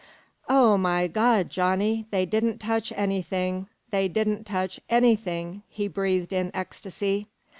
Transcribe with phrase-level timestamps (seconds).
[0.49, 3.67] "Oh, my Gawd, Johnny, they didn't touch anything!
[3.91, 7.27] They didn't touch anything!" he breathed in ecstasy.